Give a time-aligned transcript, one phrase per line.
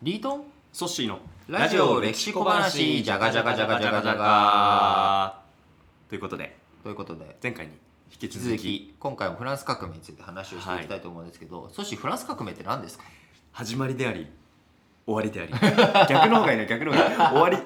[0.00, 0.44] リートン？
[0.72, 5.40] ソッシーのラジオ歴史小話じゃがじゃがじゃがじゃがじゃが
[6.08, 6.56] ということで。
[6.84, 7.36] ということで。
[7.42, 7.72] 前回に
[8.12, 8.94] 引き続き。
[9.00, 13.04] 今回もフランス革命について話をしていきたいと思うんですけど、そしてフランス革命って何ですか？
[13.50, 14.28] 始まりであり
[15.04, 15.52] 終わりであり。
[16.08, 17.16] 逆の方がいいな逆の方がいい。
[17.16, 17.58] 終わり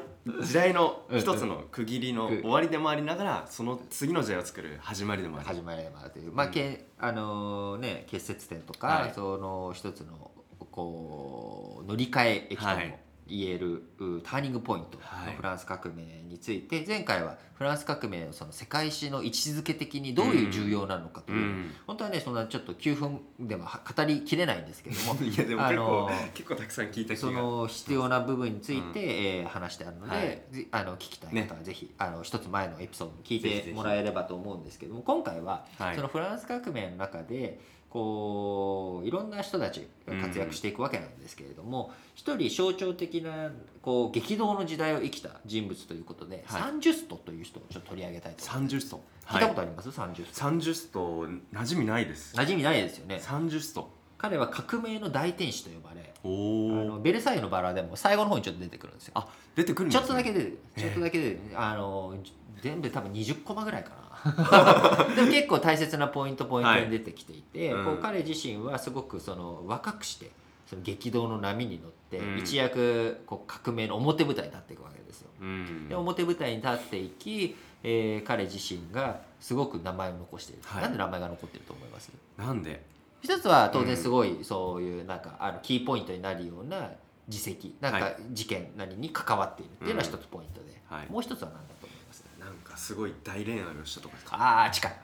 [0.42, 9.12] 時代の一つの区切りのうん終わりでもありながらその次の時代を作る始まりでもあり始まりまという、まあけあのね、結節点とか、はい。
[9.14, 10.30] その一つの
[10.72, 15.26] こう乗り換え駅ともはい言える、うターニングポイントはい。
[15.28, 21.74] のフランス革命について、前回はフランス革命のその世界史の位置づけ的にどういう重要なのかという、うん。
[21.86, 35.96] 本当はねそんなちょっと9分では語りきれないんですけども いやでも結構、結構たくさん聞いたその必要な部分について、うんえー話してあるので、はいぜあの聞きたい方はぜひ、あの一つ前のエピソード聞いてもらえればと思うんですけども今回は、はい。
[35.96, 37.60] そのフランス革命の中で
[37.92, 43.50] こういろんな人たちが活躍していくわけなんですけれども、一人象徴的な
[43.82, 46.62] こう激動の時代を生きた人物ということで、はい。
[46.62, 48.76] サンジュストという人をちょっと取り上げたいと思います。
[48.76, 49.04] 30スト。
[49.26, 50.34] 聞いたことあります、サンジュスト。
[50.34, 52.34] サンジュスト馴染みないです。
[52.34, 53.20] 馴染みないですよね。
[53.20, 53.90] サンジュスト
[54.22, 59.12] 彼は革命の大天使と呼ばれおあのおベルサイユのバラでも最後の方にちょっと出てくるんですよ。
[59.16, 60.58] あ出てくるんちょっとだけ出てる。
[60.76, 60.80] ええ。
[60.82, 62.14] ちょっとだけ出あの
[62.62, 64.02] 全部多分20コマぐらいかな。
[65.16, 67.80] でも結構大切なポイントポイントに出てきていて、はい。
[67.80, 67.84] うん。
[67.84, 70.30] こう彼自身はすごくその若くして
[70.66, 72.38] その激動の波に乗って、うん。
[72.38, 75.30] 一躍こう革命の表舞台に立っていくわけですよ。
[75.40, 75.88] うん。
[75.88, 80.82] で表舞台に立っていき、えー彼自身がすごく名前を残している、はい。
[80.82, 82.12] なんで名前が残ってると思います？
[82.38, 82.80] なんで？
[83.22, 86.90] 一つは当然すごいそういうなんかあるキーポイントになるような
[87.28, 88.16] 実績なんかはい。
[88.32, 91.10] 事件なりに関わっているっていうのは一つポイントで、はい。
[91.10, 92.24] もう一つは何だと思います？
[92.40, 94.14] なんかすごい大恋愛をしたとか。
[94.16, 94.96] ですかああ近い。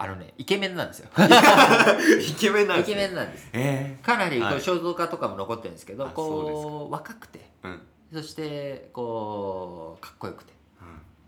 [0.00, 1.08] あのねイケメンなんですよ。
[1.18, 3.48] イケメンなんイです、ね、ケメンなんです。
[3.52, 4.54] えかなりこはい。
[4.54, 7.40] う肖像画とかも残ってるんですけど、こう若くて。
[7.64, 7.82] えうん。
[8.14, 10.52] そしてこうかっこよくて。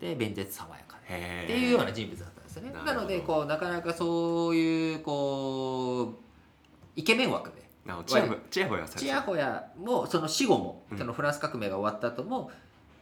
[0.01, 1.15] で弁舌爽やかで。
[1.15, 2.71] へえっていうような人物だったんですよね。
[2.71, 2.95] なるほど。
[2.95, 6.30] なのでこうなかなかそういうこう
[6.97, 7.61] イケメン枠で。
[7.85, 10.99] なちやほちやほやちやほやもその死後も、うん。
[10.99, 12.51] そのフランス革命が終わった後も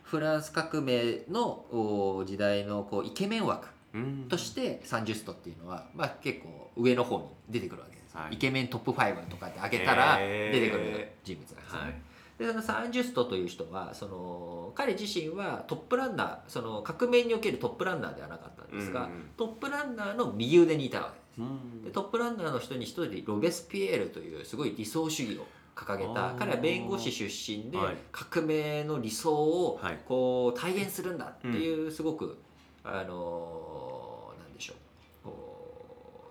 [0.02, 8.34] フランス革命のお時代のこうイケメン枠うんとしてサンジュストっていうのは、まあ、結構上の方に出てくるわけです、はい。
[8.34, 11.94] イケメントップ5とかって挙げたら出てくる人物なんですよね、はい。
[12.38, 21.12] でそのサンジュストという人はその彼自身はトップランナーその革命におけるトップランナーではなかったんですが、うんうんトップランナーの右腕にいたわけ。
[21.12, 21.27] ですうん
[21.84, 26.38] でトップランナーの人に一人でロベスピエールというすごい理想主義を掲げあたー。
[26.38, 27.96] 彼は弁護士出身ではい。
[28.10, 30.00] 革命の理想をはい。
[30.06, 32.38] こう体現するんだっていうすごく、
[32.82, 34.78] あのなんでしょう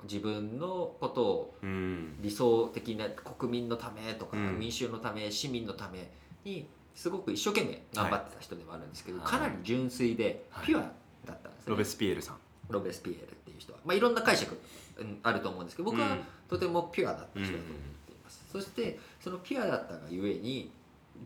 [0.03, 2.17] 自分のことをうん。
[2.21, 4.59] 理想的な国民のためとか、うん。
[4.59, 6.11] 民衆のため市民のため
[6.43, 9.27] にすごく一生懸命頑張ってた人ではあるんですけど、はい。
[9.27, 10.65] かなり純粋ではい。
[10.65, 10.81] ピュア
[11.25, 12.37] だったんですね、ロベスピエールさん
[12.69, 14.57] ロベスピエールっていう人は、まあ、いろんな解釈
[14.97, 16.19] うんあると思うんですけど僕はうん。
[16.49, 20.71] とてもピュアだった人だと思っています、そしてそのピュアだったがゆえに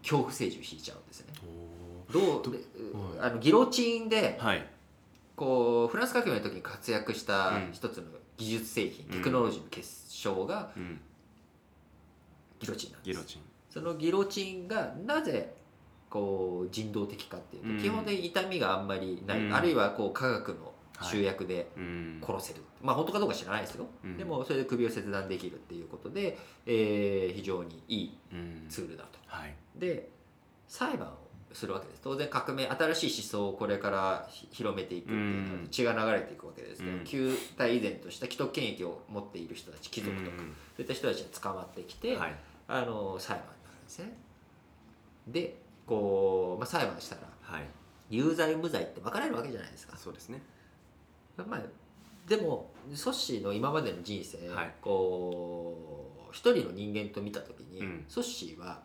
[0.02, 1.34] 恐怖政治を引いちゃうんですね。
[2.12, 2.44] どう
[3.20, 4.68] あのギロチンではい。
[5.36, 7.70] こうフランス革命の時に活躍したうん。
[7.72, 8.04] 一つの
[8.38, 9.12] 技術製品、うん。
[9.14, 11.00] テクノロジーの結晶がうん。
[12.60, 13.26] ギロチンなんです。
[13.28, 15.54] ギそのギロチンがなぜ
[16.10, 17.80] こう人道的かっていうと、うん。
[17.80, 19.54] 基本的に痛みがあんまりない、うん。
[19.54, 20.71] あるいはこう科学の
[21.04, 22.22] 集約でうん。
[22.26, 24.18] 殺せる、まあ本当かどうか知らないですよ、うん。
[24.18, 28.66] でもそれで首を切断できるっていうことで、えー非常にいいうん。
[28.70, 29.20] ツールだと。
[29.28, 29.56] はい。
[29.76, 30.10] で
[30.68, 31.12] 裁判を
[31.54, 32.02] するわけです。
[32.02, 35.68] 当然革命新しい思想をこれからひ広めていくっていうのはうん。
[35.70, 37.04] 血が流れていくわけですけど、うん。
[37.04, 40.44] 旧体依然とした既得権益を持っている人たち貴族とか、そ
[40.80, 42.36] ういった人たちが捕まってきて、うんはい。
[42.68, 44.18] あの裁判になるんですね。
[45.28, 47.64] でこう、まあ、裁判したらはい。
[48.10, 49.98] 有罪無罪って分かれるわけじゃないですか。
[49.98, 50.42] そうですね
[51.38, 51.62] まあ
[52.28, 54.74] でもソッシーの今までの人生、はい。
[54.82, 55.76] こ
[56.30, 58.06] う一人の人間と見た時に、うん。
[58.08, 58.82] ソッシーは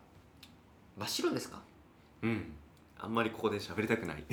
[0.97, 1.61] 真っ白ですか？
[2.23, 2.53] うん。
[2.99, 4.25] あんまりここで喋りたくない。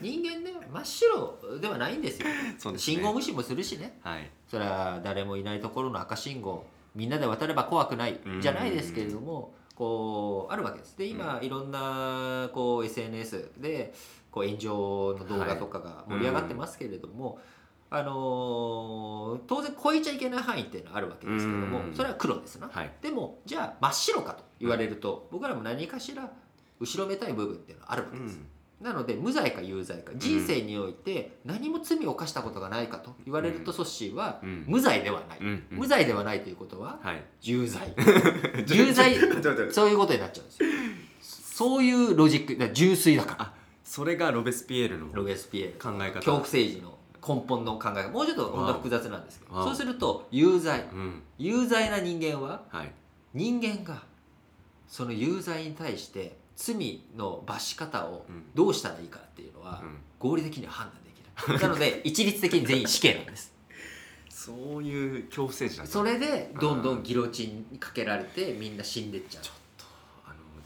[0.00, 2.26] 人間ね真っ白ではないんですよ。
[2.58, 2.94] そうですね。
[2.96, 3.98] 信号無視もするしね。
[4.02, 4.30] はい。
[4.48, 6.64] それは誰もいないところの赤信号
[6.94, 8.40] みんなで渡れば怖くないうん。
[8.40, 10.96] じゃないですけれどもこうあるわけです。
[10.96, 13.94] で今、いろんなこう SNS で
[14.30, 17.38] こう炎上の動画とかが盛り上がってますけれども、
[17.90, 21.94] あのー当然超えちゃいけない範囲っていうのはあるわけですけれどもうん。
[21.94, 22.92] それは黒ですな、はい。
[23.02, 26.30] でもじゃあ真っ白かと言われると、僕らも何かしら
[26.78, 28.38] 後ろめたい部分っていうのはあるわけです、
[28.80, 28.86] うん。
[28.86, 34.64] なので無罪か有罪か人生において何も罪を犯したことがないかと言われるとソッシーはうん。
[34.68, 35.46] 無罪ではない、うん。
[35.46, 35.78] うん。
[35.78, 37.24] 無罪ではないということははい。
[37.42, 37.92] 有罪。
[38.68, 39.16] 有罪
[39.72, 40.68] そういうことになっちゃうんですよ。
[41.20, 43.42] そういうロジック純粋だから。
[43.42, 43.59] あ
[43.90, 45.78] それがロベスピエールのロベスピエール。
[45.80, 46.14] 考え方。
[46.14, 46.96] 恐怖政治の
[47.26, 48.10] 根本の考え方。
[48.10, 49.64] もうちょっと本当は複雑なんですけど。
[49.64, 50.82] そうすると有罪。
[50.82, 51.22] うん。
[51.38, 52.92] 有罪な人間ははい。
[53.34, 54.00] 人間が
[54.86, 58.44] その有罪に対して罪の罰し方をうん。
[58.54, 59.98] どうしたらいいかっていうのはうん。
[60.20, 61.60] 合理的には判断できない。
[61.60, 63.52] なので一律的に全員死刑なんです。
[64.28, 65.92] そういう恐怖政治なんだ。
[65.92, 67.02] それでどんどん。
[67.02, 69.42] ギロチンにかけられてみんな死んでっちゃう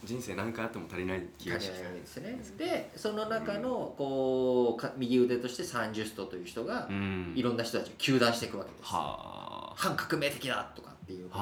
[0.04, 2.38] 人生何回あっても足りない気がし感じないわけですね。
[2.58, 7.32] でその中のこうか右腕としてサンジュストという人がうん。
[7.34, 8.82] いろんな人たちを糾弾していくわけです。
[8.84, 11.28] は反革命的だとかっていう。
[11.28, 11.32] で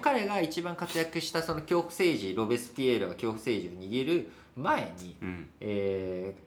[0.00, 5.48] 彼が一番活躍したその恐怖政治ロベスピエールが恐怖政治を握る前に、うん。
[5.60, 6.44] えー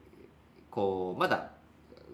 [0.70, 1.50] こうまだ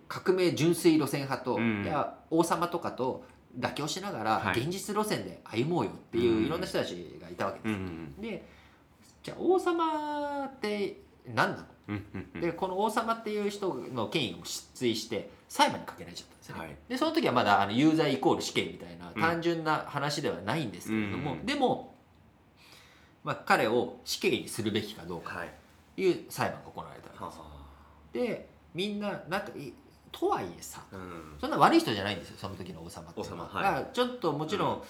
[0.09, 1.85] 革命純粋路線派と、うん。
[1.85, 3.25] いや王様とかと
[3.59, 4.61] 妥協しながらはい。
[4.61, 6.47] 現実路線で歩もうよっていううん。
[6.47, 7.79] いろんな人たちがいたわけです。
[7.79, 8.15] ん。
[8.21, 8.45] で
[9.25, 11.65] じゃあ王様って何なの？
[11.89, 12.41] うんうんうん。
[12.41, 16.77] でこの王様っていう人の権威を失墜して裁判にかけられちゃったんですよね、はい。
[16.89, 19.21] でその時はまだあの有罪イコール死刑みたいなうん。
[19.21, 21.47] 単純な話ではないんですけれども、うん。
[21.47, 21.95] でも、
[23.25, 25.49] まあ、彼を死刑にするべきかどうかはい。
[25.97, 27.41] という裁判が行われたわけです。
[27.41, 27.47] は
[28.13, 29.73] でみんななんかい
[30.13, 31.37] とはいえさあうん。
[31.41, 33.63] そんな悪い人じゃないんですよその時の王様って王様はい。
[33.65, 34.83] だからちょっともちろん。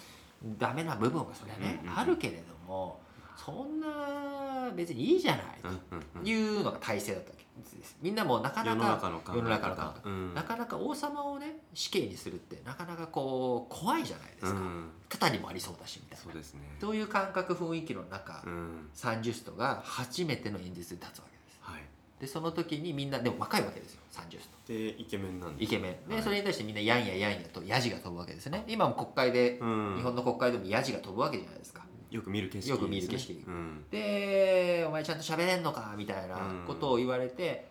[0.59, 1.99] ダメな部分がそれはね、うんうんうん。
[1.99, 3.01] あるけれども
[3.37, 7.45] そんな別にいいじゃないというのが体制だったわけ
[7.85, 7.97] です。
[8.01, 10.35] みんなもうなかなか世の中の考え方うん。
[10.35, 14.91] なかなか王様をね死刑にするってなかなかこう怖いじゃないですか、うん。
[15.09, 16.25] タタにもありそうだしみたいな。
[16.25, 16.61] そうですね。
[16.81, 18.89] そういう感覚雰囲気の中、うん。
[18.93, 21.59] サンジュストが初めての演説に立つわけです。
[21.61, 21.83] はい。
[22.21, 24.01] でその時にみんなでも若いわけですよ。
[24.11, 26.09] サンジュストでイケメンなんでイケメン。
[26.09, 26.23] で、はい。
[26.23, 28.65] それに対してみんなやんややんやとヤジが飛ぶわけですね。
[28.67, 29.97] 今も国会で、うん。
[29.97, 31.83] 日本の国会でもヤジが飛ぶわけじゃないですか
[32.15, 33.45] よく見る景色よく見る景色。
[33.45, 33.85] うん。
[33.91, 37.67] でお前ちゃんと喋れんのかみたいなことを言われて、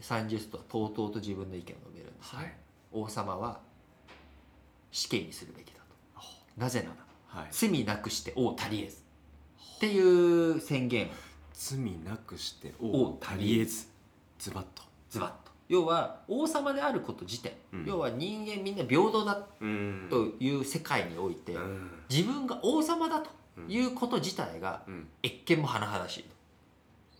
[0.00, 2.54] サンジュストはとうとうと自分の意見を述べるんですね、はい。
[2.90, 3.60] 王様は
[4.90, 6.20] 死刑にするべきだと。
[6.56, 6.96] なぜなら
[7.40, 7.48] はい。
[7.52, 8.96] 罪なくして王足りえず。
[9.76, 11.10] っていう宣言を。
[11.54, 13.86] 罪なくして王王足りえず。
[14.40, 14.82] ズバッと。
[15.08, 15.52] ズバッと。
[15.68, 17.84] 要は王様であること自体、うん。
[17.84, 20.08] 要は人間みんな平等だうん。
[20.10, 21.90] という世界において、うん。
[22.10, 23.30] 自分が王様だと
[23.68, 25.08] いうこと自体がうん。
[25.22, 26.22] 越見も甚だしい。
[26.24, 26.30] と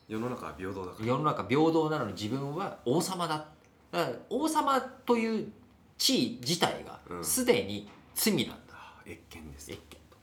[0.08, 1.06] 世の中は平等だから。
[1.06, 3.46] 世の中平等なのに自分は王様だ。
[3.90, 5.52] だから王様という
[5.98, 7.24] 地位自体がうん。
[7.24, 9.70] すでに罪なんだ、あ越見です。
[9.70, 9.96] 越見。
[10.10, 10.16] と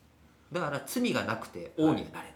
[0.51, 2.33] だから罪がなくて王にはなれない、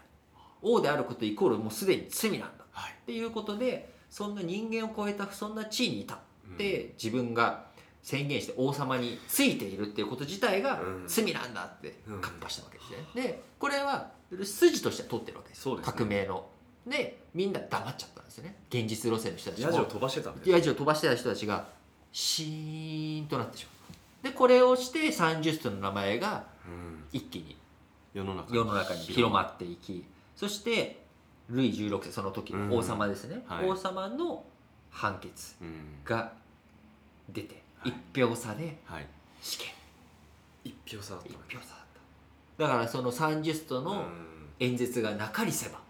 [0.62, 2.64] 王であることイコールもうすでに罪なんだ。
[2.70, 2.92] はい。
[2.92, 6.18] っていうことでそんな人間を超えたそんな地位にいたっ
[6.56, 7.66] て自分が
[8.04, 11.04] 宣言して王様についているっていうこと自体がうん。
[11.08, 12.20] 罪なんだってうん。
[12.20, 13.22] カッパしたわけですね。
[13.22, 14.10] でこれは
[14.42, 15.62] 筋としては取ってるわけです。
[15.62, 15.92] そうですね。
[15.96, 16.46] 革命の。
[16.86, 18.56] でみんな黙っちゃったんですよね。
[18.68, 19.66] 現実路線の人たちも。
[19.68, 20.50] ヤジを飛ばしてたんです。
[20.50, 21.66] ヤジを飛ばしてた人たちが
[22.12, 24.24] シーンとなってしまう。
[24.24, 27.04] でこれをしてサンジュストの名前がうん。
[27.12, 27.56] 一気に
[28.12, 30.04] 世の中世の中に広まっていき
[30.36, 31.02] そして
[31.48, 32.68] ルイ16世その時うん。
[32.68, 33.68] の王様ですね、はい。
[33.68, 34.44] 王様の
[34.90, 35.98] 判決うん。
[36.04, 36.32] が
[37.30, 39.06] 出てはい一票差ではい。
[39.40, 39.66] 死刑。
[40.64, 41.84] 一票差だった一票差だっ
[42.58, 42.64] た。
[42.64, 44.04] だからそのサンジュストの
[44.60, 45.84] 演説がなかりせば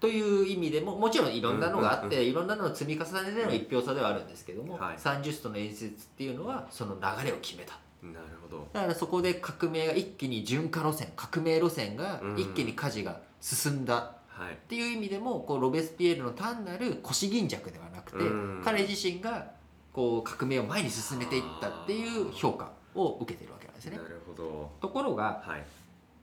[0.00, 4.98] という意味でももちろんいろんなのがあっうんていろんなのの積み重ねでの一票差ではあるんですけども、はい。
[4.98, 7.78] サンジュストの演説っていうのはその流れを決めた。
[8.02, 8.66] うんなるほど。
[8.72, 14.16] だからそこで革命が一気に順化路線革命路線が一気に舵が進んだ。
[14.26, 14.54] はい。
[14.54, 18.62] っていう意味でもこうロベスピエールの単なる腰巾着ではなくて、うん。
[18.64, 19.52] 彼自身が
[19.92, 23.96] こう革命を前に進めていったっていう評価を受けてるわけなんですね。
[23.96, 24.02] な。
[24.04, 24.70] るほど。
[24.80, 25.64] ところがはい。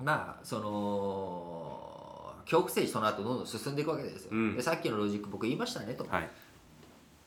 [0.04, 4.30] まあその恐怖政治その後どんどん進んでいくわけですよ。
[4.32, 4.56] うん。
[4.56, 6.30] でさっきのロジック僕言いましたねと、はい。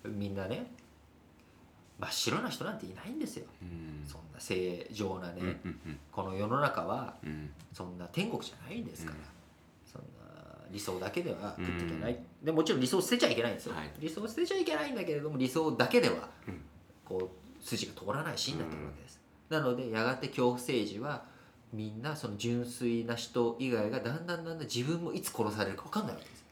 [0.08, 0.66] みんなね
[2.00, 3.46] 真っ白な人なんていないんですよ。
[3.62, 4.04] うん。
[4.08, 5.50] そんな正常なね、うんう
[5.88, 7.50] んこの世の中はうんうん。
[7.72, 9.25] そんな天国じゃないんですから、うん
[10.72, 13.90] 理想だけでは食っていけない、でもちろん理想を捨てちゃいけないんですよ、はい。
[14.00, 16.60] 理想を捨てちゃいけないんだけれども理想だけではうん。
[17.04, 21.24] こう筋が通らないシーンだったわけです、なのでやがて恐怖政治は
[21.72, 26.44] みんなその純粋な人以外がだんだんだんだん自分もいつ殺されるか分かんないわけです。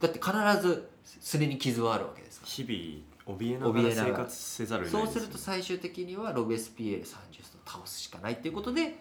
[0.00, 2.52] だって必ずすねに傷はあるわけですから。
[2.52, 8.96] 日々怯えながら生活せざるを得そないうですすると最終的にはロベスピエール・サンジュストを倒すしかないっていうことで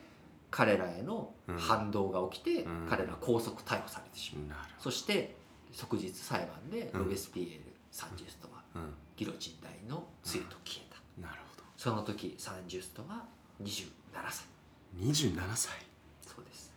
[0.51, 2.87] 彼らへの反動が起きて、うん。
[2.87, 5.35] 彼らは拘束逮捕されてしまう、そして
[5.71, 7.03] 即日裁判でうん。
[7.05, 8.61] ロベスピエール・サンジュストは
[9.15, 11.23] ギロチン台の杖と消えた、うん。
[11.23, 11.63] なるほど。
[11.77, 13.23] その時サンジュストは
[13.63, 13.87] 27
[14.29, 14.45] 歳。
[14.99, 15.71] 27歳。
[16.27, 16.73] そうです。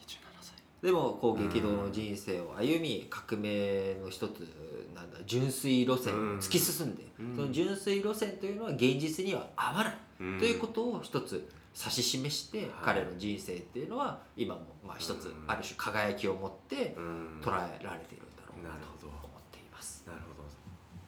[0.00, 0.54] 27歳。
[0.82, 4.48] でもこう激動の人生を歩み革命の一つ
[4.94, 7.34] なんだ純粋路線を突き進んで、うん。
[7.34, 10.38] その純粋路線というのは現実には合わない、うん。
[10.38, 15.44] ということを一つ指し示して、彼の人生っていうのは今もまあ一つうん。
[15.48, 17.40] ある種輝きを持ってうん。
[17.42, 19.08] 捉えられているんだろうなとなるほど。
[19.08, 20.04] 思っています。
[20.06, 20.48] なるほど。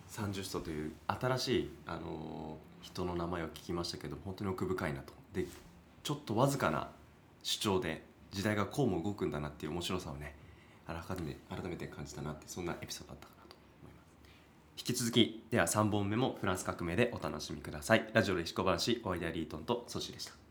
[0.09, 5.13] 三十人という新しい、あのー人の名前を聞きましたけど本当に奥深いなと。
[5.33, 5.47] で
[6.05, 6.89] ちょっとわずかな
[7.43, 10.37] 主張で時代がこうも動くんだなっていう面白さをね
[10.87, 14.07] 改め改めて感じたなってそんなエピソードだったかなと思います。
[14.79, 18.09] 引き続きでは3本目もフランス革命でお楽しみください。
[18.13, 20.46] ラジオレシコ話お相手はリートンとソシでした